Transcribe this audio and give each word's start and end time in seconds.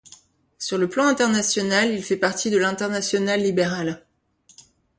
Sur 0.57 0.79
le 0.79 0.89
plan 0.89 1.05
international, 1.05 1.91
il 1.93 2.03
fait 2.03 2.17
partie 2.17 2.49
de 2.49 2.57
l'Internationale 2.57 3.43
libérale. 3.43 4.03